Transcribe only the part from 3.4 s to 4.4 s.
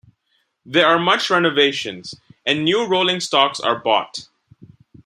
are bought.